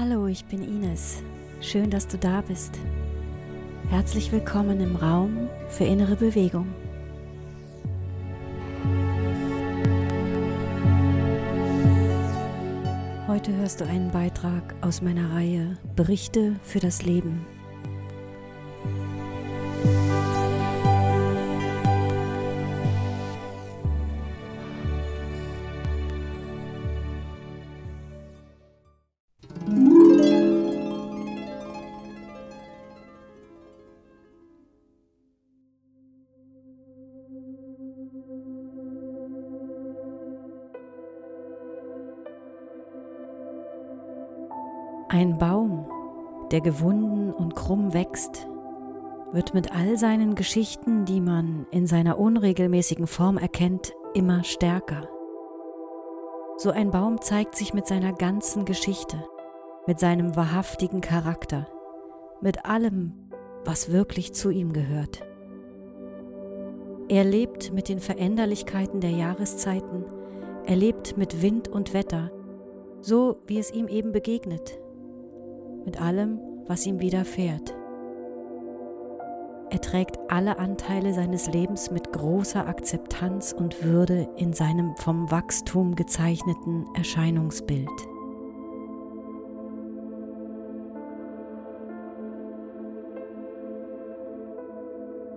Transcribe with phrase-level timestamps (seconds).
[0.00, 1.22] Hallo, ich bin Ines.
[1.60, 2.78] Schön, dass du da bist.
[3.90, 6.68] Herzlich willkommen im Raum für innere Bewegung.
[13.28, 17.44] Heute hörst du einen Beitrag aus meiner Reihe Berichte für das Leben
[45.12, 45.86] Ein Baum,
[46.52, 48.46] der gewunden und krumm wächst,
[49.32, 55.08] wird mit all seinen Geschichten, die man in seiner unregelmäßigen Form erkennt, immer stärker.
[56.58, 59.24] So ein Baum zeigt sich mit seiner ganzen Geschichte,
[59.88, 61.66] mit seinem wahrhaftigen Charakter,
[62.40, 63.12] mit allem,
[63.64, 65.22] was wirklich zu ihm gehört.
[67.08, 70.04] Er lebt mit den Veränderlichkeiten der Jahreszeiten,
[70.66, 72.30] er lebt mit Wind und Wetter,
[73.00, 74.78] so wie es ihm eben begegnet
[75.84, 77.74] mit allem, was ihm widerfährt.
[79.70, 85.94] Er trägt alle Anteile seines Lebens mit großer Akzeptanz und Würde in seinem vom Wachstum
[85.94, 87.88] gezeichneten Erscheinungsbild.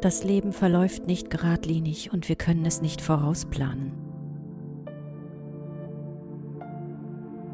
[0.00, 3.92] Das Leben verläuft nicht geradlinig und wir können es nicht vorausplanen.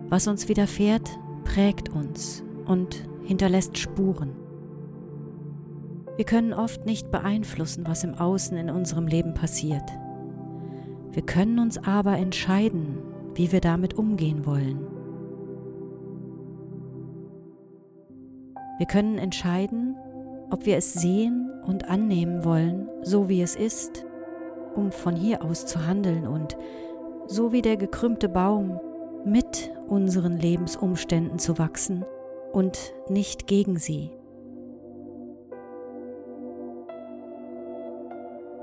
[0.08, 1.08] Was uns widerfährt,
[1.44, 4.36] prägt uns und hinterlässt Spuren.
[6.16, 9.82] Wir können oft nicht beeinflussen, was im Außen in unserem Leben passiert.
[11.10, 12.98] Wir können uns aber entscheiden,
[13.34, 14.86] wie wir damit umgehen wollen.
[18.78, 19.96] Wir können entscheiden,
[20.50, 24.04] ob wir es sehen und annehmen wollen, so wie es ist,
[24.76, 26.56] um von hier aus zu handeln und,
[27.26, 28.78] so wie der gekrümmte Baum,
[29.24, 32.04] mit unseren Lebensumständen zu wachsen
[32.52, 34.10] und nicht gegen sie.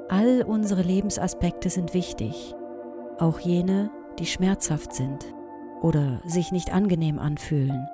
[0.10, 2.56] All unsere Lebensaspekte sind wichtig,
[3.20, 5.26] auch jene, die schmerzhaft sind
[5.82, 7.88] oder sich nicht angenehm anfühlen.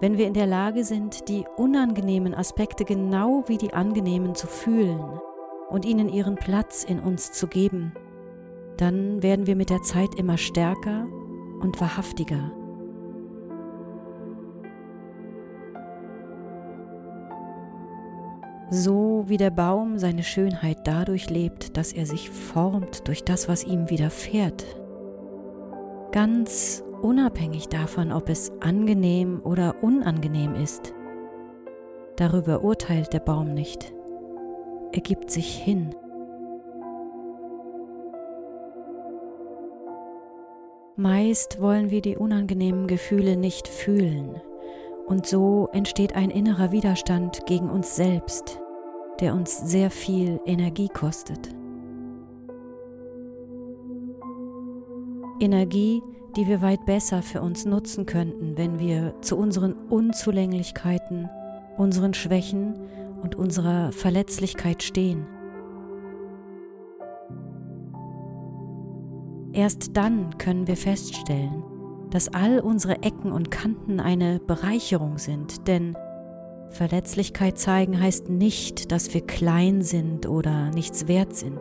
[0.00, 5.00] Wenn wir in der Lage sind, die unangenehmen Aspekte genau wie die angenehmen zu fühlen
[5.70, 7.94] und ihnen ihren Platz in uns zu geben,
[8.76, 11.06] dann werden wir mit der Zeit immer stärker
[11.60, 12.52] und wahrhaftiger.
[18.70, 23.64] So wie der Baum seine Schönheit dadurch lebt, dass er sich formt durch das, was
[23.64, 24.64] ihm widerfährt.
[26.12, 30.94] Ganz unabhängig davon, ob es angenehm oder unangenehm ist.
[32.16, 33.92] Darüber urteilt der Baum nicht.
[34.92, 35.94] Er gibt sich hin.
[40.96, 44.40] Meist wollen wir die unangenehmen Gefühle nicht fühlen,
[45.06, 48.60] und so entsteht ein innerer Widerstand gegen uns selbst,
[49.20, 51.54] der uns sehr viel Energie kostet.
[55.40, 56.02] Energie,
[56.36, 61.28] die wir weit besser für uns nutzen könnten, wenn wir zu unseren Unzulänglichkeiten,
[61.76, 62.74] unseren Schwächen
[63.22, 65.26] und unserer Verletzlichkeit stehen.
[69.52, 71.62] Erst dann können wir feststellen,
[72.14, 75.96] dass all unsere Ecken und Kanten eine Bereicherung sind, denn
[76.70, 81.58] Verletzlichkeit zeigen heißt nicht, dass wir klein sind oder nichts wert sind.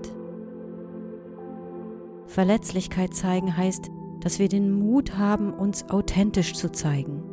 [2.28, 3.90] Verletzlichkeit zeigen heißt,
[4.22, 7.24] dass wir den Mut haben, uns authentisch zu zeigen.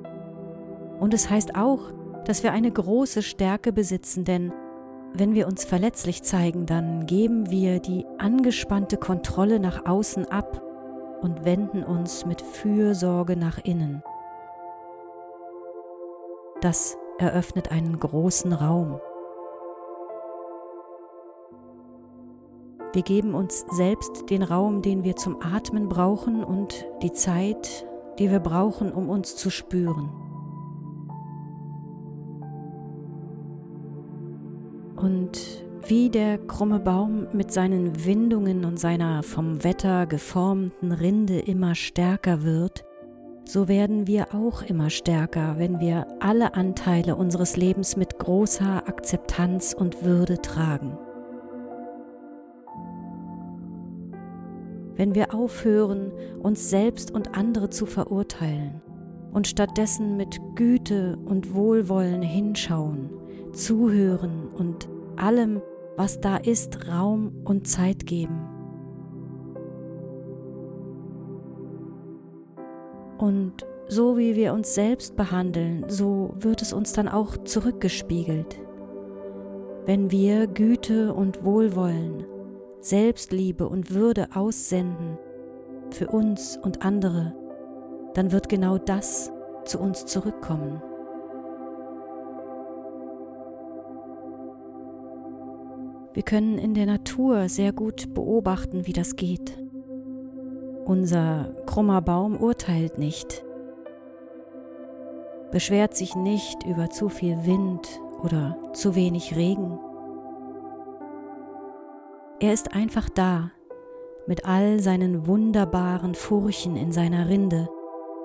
[0.98, 1.92] Und es heißt auch,
[2.24, 4.50] dass wir eine große Stärke besitzen, denn
[5.12, 10.62] wenn wir uns verletzlich zeigen, dann geben wir die angespannte Kontrolle nach außen ab
[11.22, 14.02] und wenden uns mit Fürsorge nach innen.
[16.60, 19.00] Das eröffnet einen großen Raum.
[22.92, 27.86] Wir geben uns selbst den Raum, den wir zum Atmen brauchen und die Zeit,
[28.18, 30.10] die wir brauchen, um uns zu spüren.
[34.96, 41.74] Und wie der krumme Baum mit seinen Windungen und seiner vom Wetter geformten Rinde immer
[41.74, 42.84] stärker wird,
[43.44, 49.74] so werden wir auch immer stärker, wenn wir alle Anteile unseres Lebens mit großer Akzeptanz
[49.74, 50.96] und Würde tragen.
[55.00, 56.12] wenn wir aufhören,
[56.42, 58.82] uns selbst und andere zu verurteilen
[59.32, 63.08] und stattdessen mit Güte und Wohlwollen hinschauen,
[63.54, 64.90] zuhören und
[65.22, 65.62] allem,
[65.96, 68.48] was da ist, Raum und Zeit geben.
[73.18, 78.58] Und so wie wir uns selbst behandeln, so wird es uns dann auch zurückgespiegelt.
[79.84, 82.24] Wenn wir Güte und Wohlwollen,
[82.80, 85.18] Selbstliebe und Würde aussenden
[85.90, 87.34] für uns und andere,
[88.14, 89.32] dann wird genau das
[89.64, 90.80] zu uns zurückkommen.
[96.20, 99.56] Wir können in der Natur sehr gut beobachten, wie das geht.
[100.84, 103.42] Unser krummer Baum urteilt nicht,
[105.50, 107.88] beschwert sich nicht über zu viel Wind
[108.22, 109.78] oder zu wenig Regen.
[112.38, 113.52] Er ist einfach da,
[114.26, 117.70] mit all seinen wunderbaren Furchen in seiner Rinde,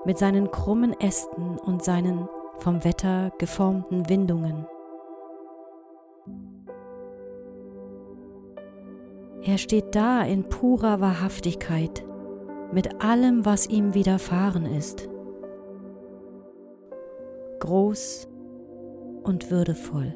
[0.04, 2.28] mit seinen krummen Ästen und seinen
[2.58, 4.66] vom Wetter geformten Windungen.
[9.42, 12.04] Er steht da in purer Wahrhaftigkeit,
[12.72, 15.08] mit allem, was ihm widerfahren ist.
[17.60, 18.28] Groß
[19.22, 20.14] und würdevoll.